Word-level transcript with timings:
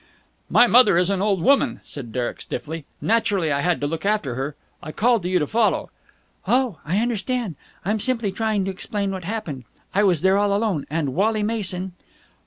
"My 0.49 0.65
mother 0.65 0.97
is 0.97 1.11
an 1.11 1.21
old 1.21 1.43
woman," 1.43 1.79
said 1.83 2.11
Derek 2.11 2.41
stiffly. 2.41 2.85
"Naturally 3.01 3.51
I 3.51 3.61
had 3.61 3.79
to 3.81 3.85
look 3.85 4.03
after 4.03 4.33
her. 4.33 4.55
I 4.81 4.91
called 4.91 5.21
to 5.21 5.29
you 5.29 5.37
to 5.37 5.45
follow." 5.45 5.91
"Oh, 6.47 6.79
I 6.83 6.97
understand. 6.97 7.55
I'm 7.85 7.99
simply 7.99 8.31
trying 8.31 8.65
to 8.65 8.71
explain 8.71 9.11
what 9.11 9.25
happened. 9.25 9.63
I 9.93 10.01
was 10.01 10.23
there 10.23 10.37
all 10.37 10.55
alone, 10.55 10.87
and 10.89 11.13
Wally 11.13 11.43
Mason...." 11.43 11.93